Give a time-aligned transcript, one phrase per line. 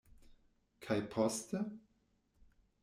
[0.85, 1.63] Kaj poste?